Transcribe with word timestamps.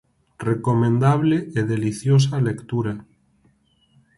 Recomendable 0.49 1.37
e 1.59 1.61
deliciosa 1.73 2.35
lectura. 2.49 2.93